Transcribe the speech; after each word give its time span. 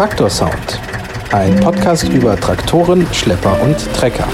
Traktorsound. 0.00 0.80
Ein 1.30 1.60
Podcast 1.60 2.08
über 2.08 2.34
Traktoren, 2.34 3.06
Schlepper 3.12 3.60
und 3.60 3.76
Trecker. 3.92 4.26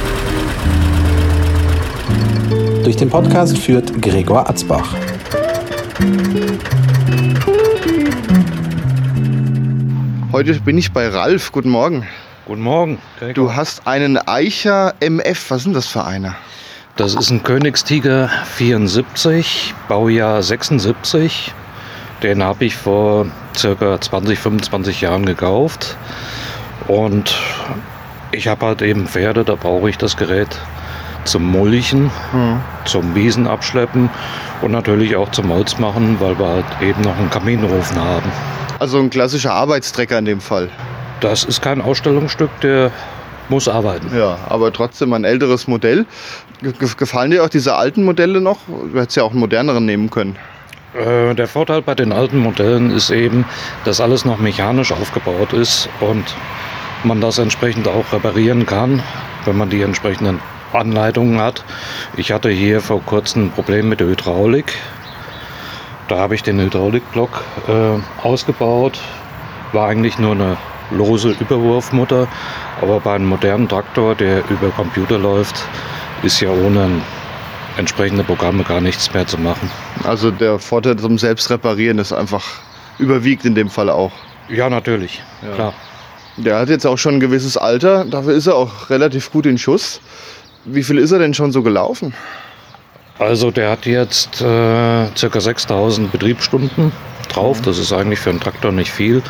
Durch 2.85 2.95
den 2.95 3.11
Podcast 3.11 3.59
führt 3.59 4.01
Gregor 4.01 4.49
Atzbach. 4.49 4.95
Heute 10.31 10.61
bin 10.61 10.79
ich 10.79 10.93
bei 10.93 11.09
Ralf. 11.09 11.51
Guten 11.51 11.71
Morgen. 11.71 12.07
Guten 12.45 12.63
Morgen. 12.63 12.99
Gregor. 13.19 13.35
Du 13.35 13.57
hast 13.57 13.89
einen 13.89 14.19
Eicher 14.19 14.95
MF. 15.01 15.51
Was 15.51 15.65
sind 15.65 15.75
das 15.75 15.89
für 15.89 16.05
einer? 16.05 16.37
Das 16.95 17.17
ist 17.17 17.31
ein 17.31 17.43
Königstiger 17.43 18.31
74, 18.55 19.75
Baujahr 19.89 20.45
76. 20.45 21.53
Den 22.23 22.43
habe 22.43 22.65
ich 22.65 22.77
vor 22.77 23.27
circa 23.57 24.01
20, 24.01 24.39
25 24.39 25.01
Jahren 25.03 25.27
gekauft. 25.27 25.97
Und 26.89 27.35
ich 28.33 28.49
habe 28.49 28.67
halt 28.67 28.83
eben 28.83 29.07
Pferde, 29.07 29.45
da 29.45 29.55
brauche 29.55 29.89
ich 29.91 29.99
das 29.99 30.17
Gerät 30.17 30.49
zum 31.25 31.45
Mulchen, 31.51 32.11
Hm. 32.33 32.61
zum 32.85 33.15
Wiesen 33.15 33.47
abschleppen 33.47 34.09
und 34.63 34.71
natürlich 34.71 35.17
auch 35.17 35.31
zum 35.33 35.51
Holz 35.51 35.79
machen, 35.79 36.17
weil 36.21 36.39
wir 36.39 36.47
halt 36.47 36.65
eben 36.81 37.01
noch 37.03 37.17
einen 37.19 37.31
Kaminofen 37.31 37.99
haben. 38.01 38.31
Also 38.79 38.99
ein 38.99 39.11
klassischer 39.11 39.53
Arbeitstrecker 39.53 40.19
in 40.19 40.25
dem 40.25 40.41
Fall. 40.41 40.69
Das 41.21 41.45
ist 41.45 41.63
kein 41.63 41.81
Ausstellungsstück, 41.81 42.51
der 42.61 42.91
muss 43.49 43.69
arbeiten. 43.69 44.17
Ja, 44.17 44.39
aber 44.49 44.73
trotzdem 44.73 45.13
ein 45.15 45.25
älteres 45.25 45.67
Modell. 45.67 46.07
Ge- 46.63 46.73
Gefallen 46.97 47.31
dir 47.33 47.43
auch 47.45 47.49
diese 47.49 47.75
alten 47.75 48.05
Modelle 48.05 48.41
noch? 48.41 48.59
Du 48.69 48.99
hättest 48.99 49.17
ja 49.17 49.23
auch 49.25 49.31
einen 49.33 49.41
moderneren 49.41 49.85
nehmen 49.85 50.11
können. 50.11 50.37
Äh, 50.97 51.35
Der 51.35 51.49
Vorteil 51.49 51.83
bei 51.83 51.95
den 51.95 52.13
alten 52.13 52.39
Modellen 52.39 52.91
ist 52.91 53.11
eben, 53.11 53.45
dass 53.85 54.01
alles 54.01 54.25
noch 54.25 54.39
mechanisch 54.39 54.93
aufgebaut 54.93 55.53
ist 55.53 55.89
und 56.01 56.25
man 57.05 57.21
das 57.21 57.39
entsprechend 57.39 57.87
auch 57.89 58.13
reparieren 58.13 58.67
kann, 58.67 59.03
wenn 59.45 59.57
man 59.57 59.71
die 59.71 59.83
entsprechenden 59.83 60.41
Anleitungen 60.73 61.41
hat. 61.41 61.65
Ich 62.17 62.33
hatte 62.33 62.51
hier 62.51 62.81
vor 62.81 63.03
kurzem 63.03 63.47
ein 63.47 63.51
Problem 63.51 63.89
mit 63.89 64.01
der 64.01 64.09
Hydraulik. 64.09 64.75
Da 66.09 66.19
habe 66.19 66.35
ich 66.35 66.43
den 66.43 66.61
Hydraulikblock 66.61 67.45
äh, 67.69 68.27
ausgebaut. 68.27 68.99
War 69.73 69.89
eigentlich 69.89 70.19
nur 70.19 70.33
eine 70.33 70.57
lose 70.91 71.35
Überwurfmutter, 71.41 72.29
aber 72.81 73.01
bei 73.01 73.15
einem 73.15 73.27
modernen 73.27 73.69
Traktor, 73.69 74.15
der 74.15 74.39
über 74.49 74.71
Computer 74.71 75.19
läuft, 75.19 75.57
ist 76.23 76.41
ja 76.41 76.51
ohne 76.51 76.89
entsprechende 77.77 78.25
Programme 78.25 78.65
gar 78.65 78.81
nichts 78.81 79.13
mehr 79.13 79.27
zu 79.27 79.39
machen. 79.39 79.71
Also 80.05 80.31
der 80.31 80.59
Vorteil 80.59 80.97
zum 80.97 81.19
Selbstreparieren 81.19 81.99
ist 81.99 82.13
einfach 82.13 82.45
überwiegt 82.99 83.45
in 83.45 83.55
dem 83.55 83.69
Fall 83.69 83.91
auch. 83.91 84.13
Ja, 84.49 84.71
natürlich. 84.71 85.23
Klar. 85.55 85.75
Der 86.37 86.59
hat 86.59 86.69
jetzt 86.69 86.87
auch 86.87 86.99
schon 86.99 87.15
ein 87.15 87.21
gewisses 87.21 87.57
Alter. 87.57 88.05
Dafür 88.05 88.35
ist 88.35 88.47
er 88.47 88.55
auch 88.57 88.91
relativ 88.91 89.31
gut 89.31 89.47
in 89.47 89.59
Schuss. 89.59 90.01
Wie 90.65 90.83
viel 90.83 90.99
ist 90.99 91.13
er 91.13 91.19
denn 91.19 91.35
schon 91.35 91.53
so 91.53 91.63
gelaufen? 91.63 92.13
Also 93.19 93.51
der 93.51 93.71
hat 93.71 93.87
jetzt 93.87 94.43
äh, 94.43 95.07
ca. 95.09 95.41
6000 95.41 96.13
Betriebsstunden 96.13 96.93
drauf. 97.29 97.63
Das 97.63 97.79
ist 97.79 97.93
eigentlich 97.93 98.19
für 98.19 98.31
einen 98.31 98.41
Traktor 98.41 98.73
nicht 98.73 98.93
viel. 98.93 99.23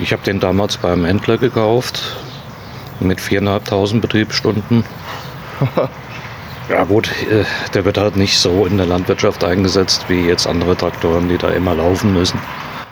Ich 0.00 0.12
habe 0.12 0.22
den 0.22 0.38
damals 0.38 0.76
beim 0.76 1.04
Händler 1.04 1.38
gekauft 1.38 2.02
mit 3.00 3.18
4.500 3.18 4.00
Betriebsstunden. 4.00 4.84
ja 6.68 6.84
gut, 6.84 7.10
äh, 7.30 7.44
der 7.74 7.84
wird 7.84 7.98
halt 7.98 8.16
nicht 8.16 8.38
so 8.38 8.66
in 8.66 8.76
der 8.76 8.86
Landwirtschaft 8.86 9.44
eingesetzt 9.44 10.06
wie 10.08 10.26
jetzt 10.26 10.46
andere 10.46 10.76
Traktoren, 10.76 11.28
die 11.28 11.38
da 11.38 11.50
immer 11.50 11.74
laufen 11.74 12.12
müssen. 12.12 12.40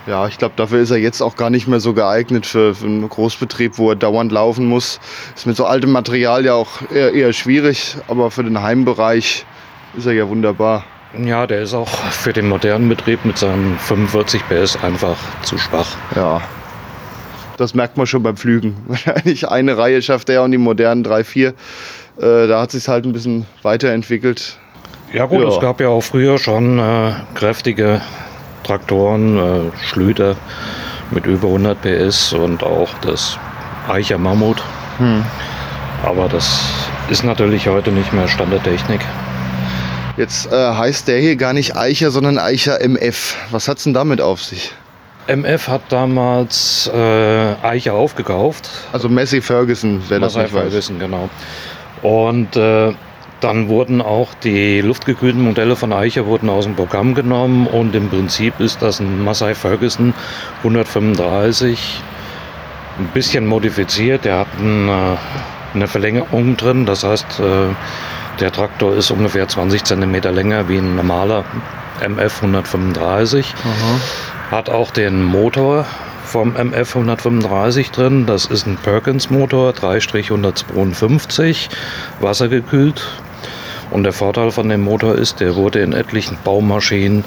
Ja, 0.06 0.26
ich 0.28 0.36
glaube, 0.36 0.54
dafür 0.56 0.80
ist 0.80 0.90
er 0.90 0.98
jetzt 0.98 1.22
auch 1.22 1.34
gar 1.34 1.48
nicht 1.48 1.66
mehr 1.66 1.80
so 1.80 1.94
geeignet 1.94 2.44
für, 2.44 2.74
für 2.74 2.84
einen 2.84 3.08
Großbetrieb, 3.08 3.78
wo 3.78 3.90
er 3.90 3.96
dauernd 3.96 4.32
laufen 4.32 4.66
muss. 4.66 5.00
Ist 5.34 5.46
mit 5.46 5.56
so 5.56 5.64
altem 5.64 5.92
Material 5.92 6.44
ja 6.44 6.54
auch 6.54 6.82
eher, 6.92 7.14
eher 7.14 7.32
schwierig, 7.32 7.96
aber 8.06 8.30
für 8.30 8.44
den 8.44 8.60
Heimbereich 8.60 9.46
ist 9.96 10.06
er 10.06 10.12
ja 10.12 10.28
wunderbar. 10.28 10.84
Ja, 11.22 11.46
der 11.46 11.62
ist 11.62 11.72
auch 11.72 11.88
für 11.88 12.32
den 12.32 12.48
modernen 12.48 12.88
Betrieb 12.88 13.24
mit 13.24 13.38
seinen 13.38 13.78
45 13.78 14.42
PS 14.48 14.76
einfach 14.82 15.16
zu 15.42 15.56
schwach. 15.56 15.96
Ja. 16.16 16.42
Das 17.56 17.72
merkt 17.72 17.96
man 17.96 18.06
schon 18.06 18.22
beim 18.22 18.36
Flügen. 18.36 18.76
Wahrscheinlich 18.86 19.48
eine 19.48 19.78
Reihe 19.78 20.02
schafft 20.02 20.28
er 20.28 20.42
und 20.42 20.50
die 20.50 20.58
modernen 20.58 21.04
3, 21.04 21.24
4. 21.24 21.54
Äh, 22.18 22.46
da 22.46 22.60
hat 22.60 22.70
sich 22.70 22.86
halt 22.88 23.04
ein 23.04 23.12
bisschen 23.12 23.46
weiterentwickelt. 23.62 24.58
Ja 25.12 25.26
gut, 25.26 25.40
Ja. 25.42 25.48
es 25.48 25.60
gab 25.60 25.80
ja 25.80 25.88
auch 25.88 26.00
früher 26.02 26.38
schon 26.38 26.78
äh, 26.78 27.12
kräftige 27.34 28.00
Traktoren, 28.64 29.36
äh, 29.38 29.86
Schlüter 29.86 30.36
mit 31.10 31.26
über 31.26 31.48
100 31.48 31.80
PS 31.82 32.32
und 32.32 32.62
auch 32.62 32.88
das 33.02 33.38
Eicher 33.88 34.18
Mammut. 34.18 34.62
Aber 36.02 36.28
das 36.28 36.60
ist 37.10 37.24
natürlich 37.24 37.68
heute 37.68 37.90
nicht 37.90 38.12
mehr 38.12 38.26
Stand 38.28 38.52
der 38.52 38.62
Technik. 38.62 39.00
Jetzt 40.16 40.50
äh, 40.52 40.56
heißt 40.74 41.08
der 41.08 41.18
hier 41.18 41.36
gar 41.36 41.52
nicht 41.52 41.76
Eicher, 41.76 42.10
sondern 42.10 42.38
Eicher 42.38 42.80
MF. 42.80 43.36
Was 43.50 43.68
hat's 43.68 43.84
denn 43.84 43.94
damit 43.94 44.20
auf 44.20 44.42
sich? 44.42 44.72
MF 45.26 45.68
hat 45.68 45.82
damals 45.90 46.90
äh, 46.94 47.54
Eicher 47.62 47.94
aufgekauft. 47.94 48.70
Also 48.92 49.08
Massey 49.08 49.40
Ferguson, 49.42 50.02
wer 50.08 50.20
das 50.20 50.34
Massey 50.34 50.44
nicht 50.44 50.54
weiß. 50.54 50.62
Ferguson, 50.70 50.98
genau. 50.98 51.28
Und 52.02 52.56
äh, 52.56 52.92
dann 53.40 53.68
wurden 53.68 54.00
auch 54.00 54.32
die 54.34 54.80
luftgekühlten 54.80 55.42
Modelle 55.42 55.76
von 55.76 55.92
Eicher 55.92 56.26
wurden 56.26 56.48
aus 56.48 56.64
dem 56.64 56.74
Programm 56.74 57.14
genommen 57.14 57.66
und 57.66 57.94
im 57.94 58.08
Prinzip 58.08 58.58
ist 58.58 58.80
das 58.80 59.00
ein 59.00 59.22
Massey 59.22 59.54
Ferguson 59.54 60.14
135 60.58 62.02
ein 62.98 63.06
bisschen 63.08 63.46
modifiziert. 63.46 64.24
Der 64.24 64.38
hat 64.38 64.48
ein, 64.58 64.88
äh, 64.88 65.16
eine 65.74 65.88
Verlängerung 65.88 66.56
drin, 66.56 66.86
das 66.86 67.04
heißt, 67.04 67.40
äh, 67.40 67.74
der 68.40 68.50
Traktor 68.50 68.94
ist 68.94 69.10
ungefähr 69.10 69.46
20 69.46 69.84
cm 69.84 70.14
länger 70.34 70.68
wie 70.68 70.78
ein 70.78 70.96
normaler 70.96 71.44
MF 72.00 72.42
135. 72.42 73.54
Hat 74.50 74.70
auch 74.70 74.90
den 74.90 75.22
Motor 75.22 75.86
vom 76.34 76.56
MF 76.56 76.96
135 76.96 77.92
drin. 77.92 78.26
Das 78.26 78.46
ist 78.46 78.66
ein 78.66 78.76
Perkins-Motor, 78.76 79.70
3-152, 79.70 81.68
wassergekühlt. 82.18 83.06
Und 83.92 84.02
der 84.02 84.12
Vorteil 84.12 84.50
von 84.50 84.68
dem 84.68 84.80
Motor 84.80 85.14
ist, 85.14 85.38
der 85.38 85.54
wurde 85.54 85.78
in 85.78 85.92
etlichen 85.92 86.36
Baumaschinen, 86.42 87.22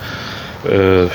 äh, 0.65 1.05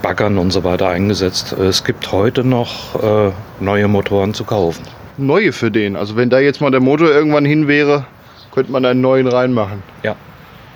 Baggern 0.00 0.38
und 0.38 0.52
so 0.52 0.62
weiter 0.62 0.90
eingesetzt. 0.90 1.50
Es 1.50 1.82
gibt 1.82 2.12
heute 2.12 2.44
noch 2.44 3.02
äh, 3.02 3.32
neue 3.58 3.88
Motoren 3.88 4.32
zu 4.32 4.44
kaufen. 4.44 4.84
Neue 5.16 5.52
für 5.52 5.72
den. 5.72 5.96
Also 5.96 6.14
wenn 6.14 6.30
da 6.30 6.38
jetzt 6.38 6.60
mal 6.60 6.70
der 6.70 6.78
Motor 6.78 7.08
irgendwann 7.08 7.44
hin 7.44 7.66
wäre, 7.66 8.06
könnte 8.54 8.70
man 8.70 8.84
einen 8.84 9.00
neuen 9.00 9.26
reinmachen. 9.26 9.82
Ja. 10.04 10.14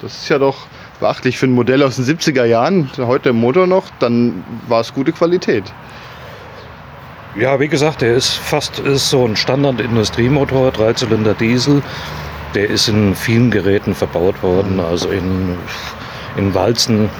Das 0.03 0.23
ist 0.23 0.29
ja 0.29 0.41
doch 0.41 0.67
beachtlich 0.99 1.39
für 1.39 1.47
ein 1.47 1.53
Modell 1.53 1.85
aus 1.85 1.95
den 1.95 2.05
70er 2.05 2.45
Jahren. 2.47 2.91
Heute 2.99 3.23
der 3.23 3.33
Motor 3.33 3.69
noch, 3.69 3.85
dann 4.01 4.43
war 4.67 4.81
es 4.81 4.93
gute 4.93 5.13
Qualität. 5.13 5.73
Ja, 7.37 7.59
wie 7.59 7.69
gesagt, 7.69 8.01
der 8.03 8.15
ist 8.15 8.35
fast 8.35 8.79
ist 8.79 9.11
so 9.11 9.27
ein 9.27 9.35
Standard-Industriemotor, 9.37 10.71
Dreizylinder 10.71 11.35
Diesel. 11.35 11.83
Der 12.55 12.71
ist 12.71 12.89
in 12.89 13.17
vielen 13.17 13.51
Geräten 13.51 13.95
verbaut 13.95 14.41
worden, 14.43 14.79
also 14.79 15.09
in, 15.09 15.57
in 16.37 16.55
Walzen, 16.55 17.11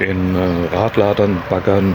in 0.00 0.34
äh, 0.34 0.74
Radladern, 0.74 1.40
Baggern 1.48 1.94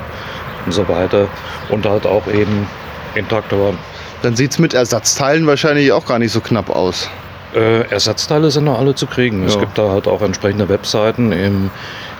und 0.66 0.72
so 0.72 0.88
weiter. 0.88 1.28
Und 1.70 1.86
halt 1.86 2.06
auch 2.06 2.26
eben 2.28 2.68
in 3.16 3.28
Traktoren. 3.28 3.78
Dann 4.22 4.38
sieht 4.38 4.52
es 4.52 4.60
mit 4.60 4.74
Ersatzteilen 4.74 5.46
wahrscheinlich 5.46 5.92
auch 5.92 6.06
gar 6.06 6.20
nicht 6.20 6.32
so 6.32 6.40
knapp 6.40 6.70
aus. 6.70 7.10
Äh, 7.54 7.82
Ersatzteile 7.90 8.50
sind 8.50 8.64
noch 8.64 8.80
alle 8.80 8.96
zu 8.96 9.08
kriegen. 9.08 9.44
Es 9.44 9.56
Ja. 9.56 9.60
gibt 9.60 9.78
da 9.78 9.90
halt 9.90 10.08
auch 10.08 10.22
entsprechende 10.22 10.70
Webseiten 10.70 11.34
im 11.34 11.70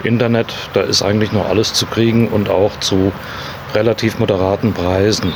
Internet. 0.04 0.54
Da 0.74 0.82
ist 0.82 1.02
eigentlich 1.02 1.32
noch 1.32 1.48
alles 1.48 1.74
zu 1.74 1.86
kriegen 1.86 2.28
und 2.28 2.50
auch 2.50 2.78
zu 2.82 3.14
relativ 3.78 4.18
moderaten 4.18 4.74
Preisen. 4.74 5.32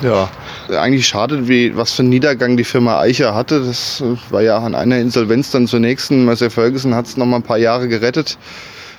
Ja. 0.00 0.28
Eigentlich 0.70 1.06
schade, 1.06 1.48
wie, 1.48 1.76
was 1.76 1.92
für 1.92 2.02
einen 2.02 2.08
Niedergang 2.10 2.56
die 2.56 2.64
Firma 2.64 3.00
Eicher 3.00 3.34
hatte. 3.34 3.60
Das 3.64 4.02
war 4.30 4.42
ja 4.42 4.58
an 4.58 4.74
einer 4.74 4.98
Insolvenz 4.98 5.50
dann 5.50 5.66
zur 5.66 5.80
nächsten. 5.80 6.24
Massey 6.24 6.48
Ferguson 6.50 6.94
hat 6.94 7.06
es 7.06 7.16
noch 7.16 7.26
mal 7.26 7.36
ein 7.36 7.42
paar 7.42 7.58
Jahre 7.58 7.88
gerettet. 7.88 8.38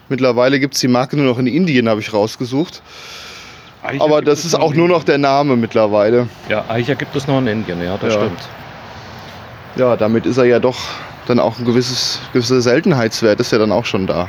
Mittlerweile 0.10 0.60
gibt 0.60 0.76
es 0.76 0.82
die 0.82 0.88
Marke 0.88 1.16
nur 1.16 1.26
noch 1.26 1.40
in 1.40 1.48
Indien, 1.48 1.90
habe 1.90 2.02
ich 2.02 2.14
rausgesucht. 2.14 2.82
Aber 4.00 4.22
das 4.22 4.46
ist 4.46 4.56
auch 4.56 4.74
nur 4.74 4.88
noch 4.88 5.04
der 5.04 5.18
Name 5.18 5.56
mittlerweile. 5.56 6.28
Ja, 6.50 6.66
Eicher 6.70 6.96
gibt 6.96 7.16
es 7.16 7.28
noch 7.28 7.40
in 7.40 7.48
Indien, 7.48 7.82
ja, 7.84 7.98
das 7.98 8.14
Ja. 8.14 8.20
stimmt. 8.20 8.40
Ja, 9.78 9.96
damit 9.96 10.26
ist 10.26 10.38
er 10.38 10.46
ja 10.46 10.60
doch 10.60 10.78
dann 11.28 11.40
auch 11.40 11.58
ein 11.58 11.66
gewisses, 11.66 12.20
gewisser 12.34 12.62
Seltenheitswert 12.62 13.40
ist 13.40 13.52
ja 13.52 13.58
dann 13.58 13.72
auch 13.72 13.86
schon 13.86 14.06
da. 14.06 14.28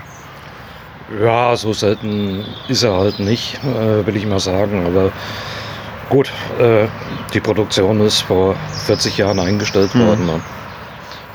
Ja, 1.23 1.55
so 1.56 1.73
selten 1.73 2.44
ist 2.69 2.82
er 2.82 2.97
halt 2.97 3.20
nicht, 3.20 3.58
äh, 3.64 4.05
will 4.06 4.17
ich 4.17 4.26
mal 4.26 4.41
sagen. 4.41 4.85
Aber 4.87 5.12
gut, 6.08 6.32
äh, 6.58 6.87
die 7.32 7.41
Produktion 7.41 8.00
ist 8.00 8.23
vor 8.23 8.56
40 8.87 9.17
Jahren 9.19 9.38
eingestellt 9.38 9.94
Hm. 9.94 10.06
worden. 10.06 10.26
Ne? 10.26 10.41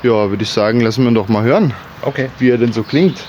Ja, 0.02 0.28
würde 0.28 0.42
ich 0.42 0.50
sagen, 0.50 0.80
lassen 0.80 1.04
wir 1.04 1.10
ihn 1.10 1.14
doch 1.14 1.28
mal 1.28 1.42
hören, 1.44 1.72
Okay. 2.02 2.28
wie 2.38 2.50
er 2.50 2.58
denn 2.58 2.72
so 2.72 2.82
klingt. 2.82 3.24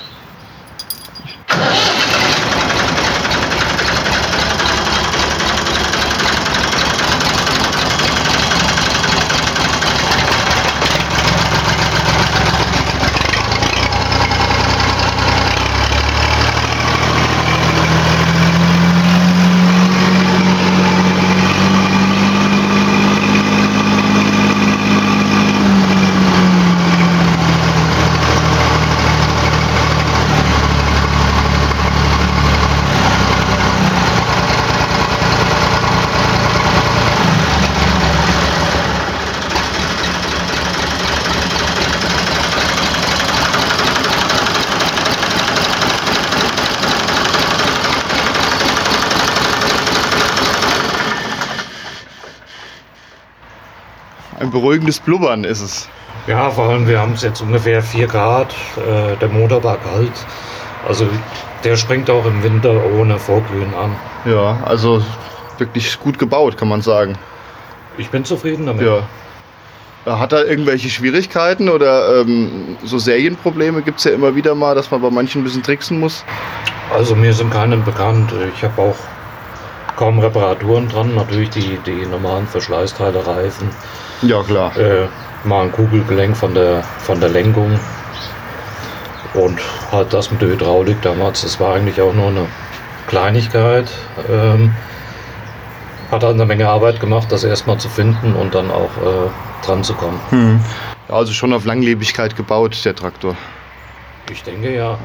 Beruhigendes 54.54 55.00
Blubbern 55.00 55.44
ist 55.44 55.60
es. 55.60 55.88
Ja, 56.26 56.48
vor 56.48 56.70
allem 56.70 56.88
wir 56.88 56.98
haben 56.98 57.12
es 57.12 57.22
jetzt 57.22 57.42
ungefähr 57.42 57.82
4 57.82 58.06
Grad. 58.06 58.54
Äh, 58.78 59.16
der 59.20 59.28
Motor 59.28 59.62
war 59.62 59.76
kalt. 59.76 60.12
Also 60.88 61.06
der 61.62 61.76
springt 61.76 62.08
auch 62.08 62.24
im 62.24 62.42
Winter 62.42 62.74
ohne 62.98 63.18
Vorglühen 63.18 63.74
an. 63.74 63.94
Ja, 64.24 64.58
also 64.64 65.02
wirklich 65.58 65.98
gut 66.00 66.18
gebaut, 66.18 66.56
kann 66.56 66.68
man 66.68 66.80
sagen. 66.80 67.18
Ich 67.98 68.08
bin 68.10 68.24
zufrieden 68.24 68.66
damit. 68.66 68.86
Ja. 68.86 69.02
Hat 70.06 70.32
er 70.32 70.46
irgendwelche 70.46 70.90
Schwierigkeiten 70.90 71.68
oder 71.70 72.20
ähm, 72.20 72.76
so 72.84 72.98
Serienprobleme 72.98 73.80
gibt 73.80 73.98
es 73.98 74.04
ja 74.04 74.12
immer 74.12 74.34
wieder 74.34 74.54
mal, 74.54 74.74
dass 74.74 74.90
man 74.90 75.00
bei 75.00 75.10
manchen 75.10 75.40
ein 75.40 75.44
bisschen 75.44 75.62
tricksen 75.62 75.98
muss? 75.98 76.24
Also 76.94 77.14
mir 77.16 77.32
sind 77.32 77.50
keine 77.50 77.78
bekannt. 77.78 78.30
Ich 78.54 78.62
habe 78.62 78.82
auch 78.82 78.96
kaum 79.96 80.18
Reparaturen 80.18 80.88
dran. 80.88 81.14
Natürlich 81.14 81.50
die, 81.50 81.78
die 81.86 82.04
normalen 82.06 82.46
Verschleißteile, 82.46 83.26
Reifen. 83.26 83.70
Ja, 84.26 84.42
klar. 84.42 84.76
Äh, 84.76 85.06
mal 85.44 85.64
ein 85.64 85.72
Kugelgelenk 85.72 86.36
von 86.36 86.54
der, 86.54 86.82
von 86.82 87.20
der 87.20 87.28
Lenkung. 87.28 87.78
Und 89.34 89.58
halt 89.90 90.12
das 90.12 90.30
mit 90.30 90.40
der 90.40 90.48
Hydraulik 90.48 91.00
damals, 91.02 91.42
das 91.42 91.58
war 91.58 91.74
eigentlich 91.74 92.00
auch 92.00 92.12
nur 92.14 92.28
eine 92.28 92.46
Kleinigkeit. 93.08 93.90
Ähm, 94.30 94.72
hat 96.10 96.22
halt 96.22 96.34
eine 96.34 96.46
Menge 96.46 96.68
Arbeit 96.68 97.00
gemacht, 97.00 97.30
das 97.30 97.44
erstmal 97.44 97.78
zu 97.78 97.88
finden 97.88 98.34
und 98.34 98.54
dann 98.54 98.70
auch 98.70 98.90
äh, 99.02 99.66
dran 99.66 99.82
zu 99.82 99.94
kommen. 99.94 100.20
Hm. 100.30 100.60
Also 101.08 101.32
schon 101.32 101.52
auf 101.52 101.64
Langlebigkeit 101.64 102.36
gebaut, 102.36 102.84
der 102.84 102.94
Traktor. 102.94 103.36
Ich 104.30 104.42
denke 104.42 104.74
ja. 104.74 104.92
ja. 104.92 104.98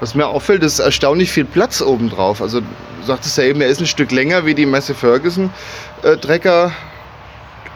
Was 0.00 0.14
mir 0.14 0.26
auffällt, 0.26 0.62
ist 0.62 0.78
erstaunlich 0.78 1.30
viel 1.30 1.44
Platz 1.44 1.80
oben 1.80 2.10
drauf. 2.10 2.42
Also 2.42 2.60
du 2.60 2.66
sagtest 3.04 3.38
ja 3.38 3.44
eben, 3.44 3.60
er 3.60 3.68
ist 3.68 3.80
ein 3.80 3.86
Stück 3.86 4.10
länger 4.10 4.44
wie 4.44 4.54
die 4.54 4.66
Messe 4.66 4.94
Ferguson 4.94 5.50
äh, 6.02 6.16
Trecker. 6.16 6.72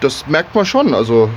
Das 0.01 0.27
merkt 0.27 0.55
man 0.55 0.65
schon. 0.65 0.95
Also 0.95 1.29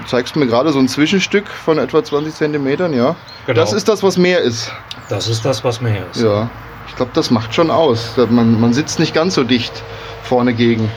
du 0.00 0.06
zeigst 0.06 0.36
mir 0.36 0.46
gerade 0.46 0.72
so 0.72 0.78
ein 0.78 0.88
Zwischenstück 0.88 1.48
von 1.48 1.78
etwa 1.78 2.02
20 2.02 2.34
Zentimetern, 2.34 2.92
ja. 2.92 3.16
Genau. 3.46 3.60
Das 3.60 3.72
ist 3.72 3.88
das, 3.88 4.02
was 4.02 4.16
mehr 4.16 4.40
ist. 4.40 4.72
Das 5.08 5.28
ist 5.28 5.44
das, 5.44 5.64
was 5.64 5.80
mehr 5.80 6.04
ist. 6.10 6.22
Ja. 6.22 6.50
Ich 6.88 6.96
glaube, 6.96 7.12
das 7.14 7.30
macht 7.30 7.54
schon 7.54 7.70
aus. 7.70 8.16
Man, 8.30 8.60
man 8.60 8.72
sitzt 8.72 8.98
nicht 8.98 9.14
ganz 9.14 9.34
so 9.34 9.44
dicht 9.44 9.82
vorne 10.22 10.54
gegen. 10.54 10.90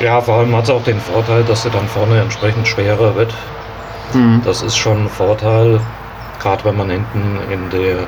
Ja, 0.00 0.20
vor 0.20 0.36
allem 0.36 0.54
hat 0.54 0.64
es 0.64 0.70
auch 0.70 0.84
den 0.84 1.00
Vorteil, 1.00 1.42
dass 1.44 1.64
er 1.64 1.70
dann 1.70 1.88
vorne 1.88 2.20
entsprechend 2.20 2.68
schwerer 2.68 3.14
wird. 3.16 3.32
Hm. 4.12 4.42
Das 4.44 4.62
ist 4.62 4.76
schon 4.76 5.04
ein 5.04 5.08
Vorteil 5.08 5.80
gerade 6.46 6.64
wenn 6.64 6.76
man 6.76 6.90
hinten 6.90 7.38
in 7.50 7.70
der 7.70 8.06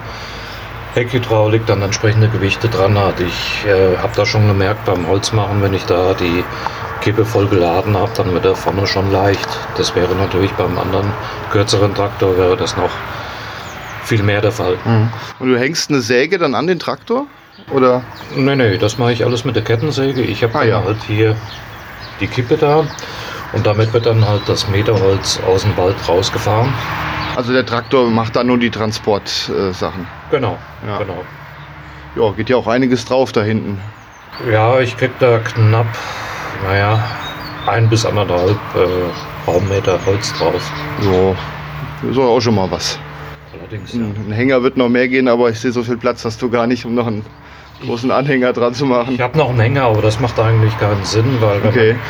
Heckhydraulik 0.94 1.66
dann 1.66 1.82
entsprechende 1.82 2.28
Gewichte 2.28 2.68
dran 2.68 2.98
hat. 2.98 3.20
Ich 3.20 3.66
äh, 3.66 3.96
habe 3.98 4.12
da 4.14 4.24
schon 4.24 4.46
gemerkt 4.46 4.84
beim 4.84 5.06
Holzmachen, 5.06 5.62
wenn 5.62 5.74
ich 5.74 5.84
da 5.84 6.14
die 6.14 6.44
Kippe 7.08 7.24
voll 7.24 7.46
geladen 7.46 7.96
habe, 7.96 8.10
dann 8.18 8.34
wird 8.34 8.44
er 8.44 8.54
vorne 8.54 8.86
schon 8.86 9.10
leicht. 9.10 9.48
Das 9.78 9.94
wäre 9.94 10.14
natürlich 10.14 10.52
beim 10.52 10.78
anderen 10.78 11.10
kürzeren 11.50 11.94
Traktor 11.94 12.36
wäre 12.36 12.54
das 12.54 12.76
noch 12.76 12.90
viel 14.04 14.22
mehr 14.22 14.42
der 14.42 14.52
Fall. 14.52 14.76
Mhm. 14.84 15.08
Und 15.38 15.48
du 15.48 15.58
hängst 15.58 15.88
eine 15.88 16.02
Säge 16.02 16.36
dann 16.36 16.54
an 16.54 16.66
den 16.66 16.78
Traktor? 16.78 17.26
Oder? 17.70 18.02
Nee, 18.36 18.56
nee, 18.56 18.76
das 18.76 18.98
mache 18.98 19.14
ich 19.14 19.24
alles 19.24 19.46
mit 19.46 19.56
der 19.56 19.64
Kettensäge. 19.64 20.20
Ich 20.20 20.42
habe 20.42 20.58
ah, 20.58 20.64
ja. 20.64 20.84
halt 20.84 20.98
hier 21.06 21.34
die 22.20 22.26
Kippe 22.26 22.58
da 22.58 22.84
und 23.54 23.64
damit 23.64 23.90
wird 23.94 24.04
dann 24.04 24.28
halt 24.28 24.42
das 24.46 24.68
Meterholz 24.68 25.40
aus 25.46 25.62
dem 25.62 25.74
Wald 25.78 25.96
rausgefahren. 26.06 26.70
Also 27.36 27.54
der 27.54 27.64
Traktor 27.64 28.10
macht 28.10 28.36
da 28.36 28.44
nur 28.44 28.58
die 28.58 28.70
Transportsachen. 28.70 30.02
Äh, 30.02 30.30
genau, 30.30 30.58
ja. 30.86 30.98
genau. 30.98 31.24
Ja, 32.16 32.32
geht 32.32 32.50
ja 32.50 32.58
auch 32.58 32.66
einiges 32.66 33.06
drauf 33.06 33.32
da 33.32 33.42
hinten. 33.42 33.80
Ja, 34.52 34.78
ich 34.80 34.94
krieg 34.98 35.12
da 35.20 35.38
knapp, 35.38 35.86
naja, 36.64 37.02
ein 37.66 37.88
bis 37.88 38.04
anderthalb 38.04 38.58
äh, 38.74 39.50
Raummeter 39.50 39.98
Holz 40.06 40.32
drauf. 40.38 40.70
So, 41.00 41.36
ist 42.08 42.18
auch 42.18 42.40
schon 42.40 42.54
mal 42.54 42.70
was. 42.70 42.98
Allerdings, 43.58 43.94
ja. 43.94 44.00
Ein 44.00 44.32
Hänger 44.32 44.62
wird 44.62 44.76
noch 44.76 44.88
mehr 44.88 45.08
gehen, 45.08 45.28
aber 45.28 45.50
ich 45.50 45.58
sehe, 45.60 45.72
so 45.72 45.82
viel 45.82 45.96
Platz 45.96 46.24
hast 46.24 46.40
du 46.42 46.50
gar 46.50 46.66
nicht, 46.66 46.84
um 46.84 46.94
noch 46.94 47.06
einen 47.06 47.24
großen 47.84 48.10
Anhänger 48.10 48.52
dran 48.52 48.74
zu 48.74 48.86
machen. 48.86 49.14
Ich 49.14 49.20
habe 49.20 49.38
noch 49.38 49.50
einen 49.50 49.60
Hänger, 49.60 49.84
aber 49.84 50.02
das 50.02 50.20
macht 50.20 50.38
eigentlich 50.38 50.76
keinen 50.78 51.04
Sinn, 51.04 51.36
weil 51.40 51.62
wenn 51.62 51.70
okay. 51.70 51.92
man 51.92 52.00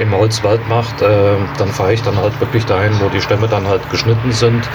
im 0.00 0.12
Holzwald 0.12 0.66
macht, 0.68 1.02
äh, 1.02 1.36
dann 1.58 1.68
fahre 1.68 1.94
ich 1.94 2.02
dann 2.02 2.16
halt 2.16 2.38
wirklich 2.40 2.64
dahin, 2.64 2.92
wo 3.00 3.08
die 3.08 3.20
Stämme 3.20 3.46
dann 3.48 3.66
halt 3.66 3.88
geschnitten 3.90 4.32
sind, 4.32 4.68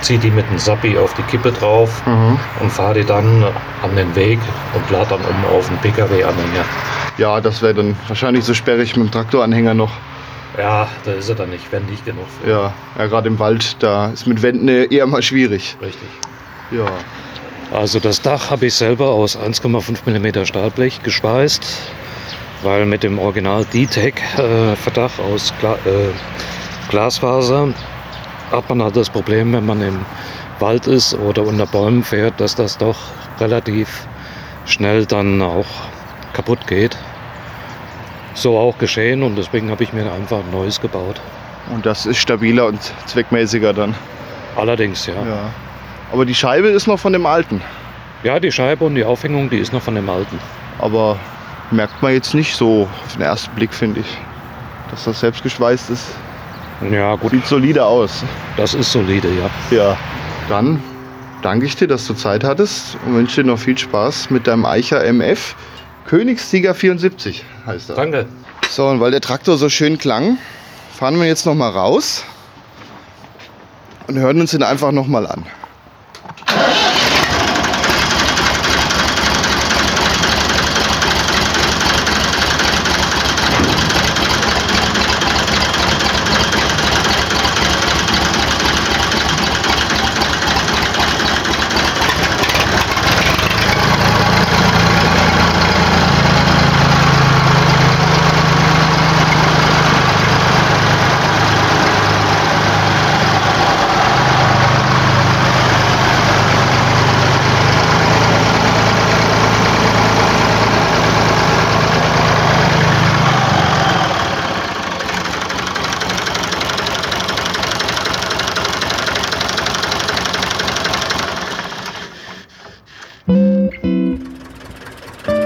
ziehe 0.00 0.18
die 0.18 0.30
mit 0.30 0.46
einem 0.46 0.58
Sappi 0.58 0.96
auf 0.98 1.14
die 1.14 1.22
Kippe 1.22 1.52
drauf 1.52 2.02
mhm. 2.06 2.38
und 2.60 2.70
fahre 2.70 2.94
die 2.94 3.04
dann 3.04 3.44
an 3.82 3.96
den 3.96 4.14
Weg 4.14 4.38
und 4.74 4.90
lade 4.90 5.10
dann 5.10 5.20
um 5.20 5.56
auf 5.56 5.68
einen 5.68 5.78
Pkw-Anhänger. 5.78 6.64
Ja, 7.18 7.40
das 7.40 7.62
wäre 7.62 7.74
dann 7.74 7.96
wahrscheinlich 8.08 8.44
so 8.44 8.54
sperrig 8.54 8.96
mit 8.96 9.08
dem 9.08 9.10
Traktoranhänger 9.10 9.74
noch. 9.74 9.92
Ja, 10.58 10.88
da 11.04 11.12
ist 11.12 11.28
er 11.28 11.34
dann 11.34 11.50
nicht 11.50 11.70
wendig 11.72 12.04
genug. 12.04 12.26
Für. 12.42 12.50
Ja, 12.50 12.74
ja 12.98 13.06
gerade 13.06 13.28
im 13.28 13.38
Wald, 13.38 13.76
da 13.80 14.08
ist 14.08 14.26
mit 14.26 14.42
Wänden 14.42 14.68
eher 14.68 15.06
mal 15.06 15.22
schwierig. 15.22 15.76
Richtig. 15.80 16.08
Ja. 16.70 16.86
Also 17.72 18.00
das 18.00 18.20
Dach 18.20 18.50
habe 18.50 18.66
ich 18.66 18.74
selber 18.74 19.08
aus 19.08 19.38
1,5 19.38 19.98
mm 20.06 20.44
Stahlblech 20.44 21.02
geschweißt 21.02 21.92
weil 22.62 22.86
mit 22.86 23.02
dem 23.02 23.18
Original 23.18 23.64
D-Tech-Verdach 23.64 25.18
äh, 25.18 25.22
aus 25.22 25.52
Gla 25.60 25.74
äh, 25.84 26.10
Glasfaser 26.88 27.68
hat 28.50 28.68
man 28.68 28.82
halt 28.82 28.96
das 28.96 29.10
Problem, 29.10 29.52
wenn 29.52 29.66
man 29.66 29.80
im 29.80 30.00
Wald 30.58 30.86
ist 30.86 31.14
oder 31.14 31.42
unter 31.42 31.66
Bäumen 31.66 32.02
fährt, 32.02 32.40
dass 32.40 32.54
das 32.54 32.78
doch 32.78 32.98
relativ 33.40 34.06
schnell 34.66 35.06
dann 35.06 35.40
auch 35.40 35.66
kaputt 36.32 36.66
geht. 36.66 36.96
So 38.34 38.58
auch 38.58 38.78
geschehen 38.78 39.22
und 39.22 39.36
deswegen 39.36 39.70
habe 39.70 39.82
ich 39.82 39.92
mir 39.92 40.10
einfach 40.10 40.38
ein 40.38 40.50
neues 40.50 40.80
gebaut. 40.80 41.20
Und 41.72 41.86
das 41.86 42.06
ist 42.06 42.18
stabiler 42.18 42.66
und 42.66 42.80
zweckmäßiger 43.06 43.72
dann. 43.72 43.94
Allerdings, 44.56 45.06
ja. 45.06 45.14
ja. 45.14 45.50
Aber 46.12 46.24
die 46.24 46.34
Scheibe 46.34 46.68
ist 46.68 46.86
noch 46.86 46.98
von 46.98 47.12
dem 47.12 47.26
alten. 47.26 47.60
Ja, 48.22 48.38
die 48.38 48.52
Scheibe 48.52 48.84
und 48.84 48.94
die 48.94 49.04
Aufhängung, 49.04 49.50
die 49.50 49.58
ist 49.58 49.72
noch 49.72 49.82
von 49.82 49.94
dem 49.94 50.08
alten. 50.08 50.38
Aber 50.78 51.18
merkt 51.70 52.02
man 52.02 52.12
jetzt 52.12 52.34
nicht 52.34 52.54
so 52.54 52.88
auf 53.04 53.12
den 53.14 53.22
ersten 53.22 53.54
Blick, 53.54 53.72
finde 53.72 54.00
ich. 54.00 54.18
Dass 54.90 55.04
das 55.04 55.20
selbst 55.20 55.42
geschweißt 55.42 55.90
ist. 55.90 56.14
Ja, 56.90 57.14
gut. 57.14 57.30
Sieht 57.30 57.46
solide 57.46 57.84
aus. 57.84 58.24
Das 58.56 58.74
ist 58.74 58.92
solide, 58.92 59.28
ja. 59.28 59.76
Ja, 59.76 59.96
dann 60.48 60.82
danke 61.42 61.66
ich 61.66 61.76
dir, 61.76 61.88
dass 61.88 62.06
du 62.06 62.14
Zeit 62.14 62.44
hattest 62.44 62.96
und 63.06 63.14
wünsche 63.14 63.42
dir 63.42 63.48
noch 63.48 63.58
viel 63.58 63.78
Spaß 63.78 64.30
mit 64.30 64.46
deinem 64.46 64.66
Eicher 64.66 65.02
MF. 65.04 65.54
Königssieger 66.06 66.74
74 66.74 67.44
heißt 67.66 67.90
er. 67.90 67.96
Danke. 67.96 68.26
So, 68.70 68.88
und 68.88 69.00
weil 69.00 69.10
der 69.10 69.20
Traktor 69.20 69.58
so 69.58 69.68
schön 69.68 69.98
klang, 69.98 70.38
fahren 70.94 71.18
wir 71.18 71.26
jetzt 71.26 71.46
noch 71.46 71.54
mal 71.54 71.70
raus 71.70 72.24
und 74.06 74.18
hören 74.18 74.40
uns 74.40 74.54
ihn 74.54 74.62
einfach 74.62 74.92
noch 74.92 75.06
mal 75.06 75.26
an. 75.26 75.44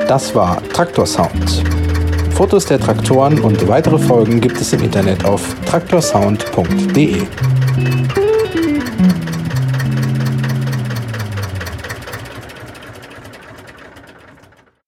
Das 0.08 0.34
war 0.36 0.62
Traktor 0.68 1.04
Sound. 1.04 1.64
Fotos 2.30 2.66
der 2.66 2.78
Traktoren 2.78 3.40
und 3.40 3.66
weitere 3.66 3.98
Folgen 3.98 4.40
gibt 4.40 4.60
es 4.60 4.72
im 4.72 4.82
Internet 4.82 5.24
auf 5.24 5.42
traktorsound.de. 5.64 7.22